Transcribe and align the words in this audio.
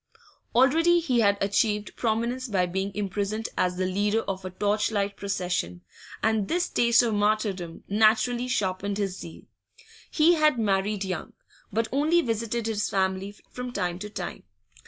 Already 0.55 0.99
he 0.99 1.19
had 1.19 1.37
achieved 1.39 1.95
prominence 1.95 2.47
by 2.47 2.65
being 2.65 2.91
imprisoned 2.95 3.49
as 3.55 3.75
the 3.77 3.85
leader 3.85 4.21
of 4.21 4.43
a 4.43 4.49
torch 4.49 4.89
light 4.89 5.15
procession, 5.15 5.81
and 6.23 6.47
this 6.47 6.67
taste 6.69 7.03
of 7.03 7.13
martyrdom 7.13 7.83
naturally 7.87 8.47
sharpened 8.47 8.97
his 8.97 9.19
zeal. 9.19 9.43
He 10.09 10.33
had 10.33 10.57
married 10.57 11.03
young, 11.03 11.33
but 11.71 11.87
only 11.91 12.21
visited 12.23 12.65
his 12.65 12.89
family 12.89 13.35
from 13.51 13.71
time 13.71 13.99
to 13.99 14.09
time. 14.09 14.41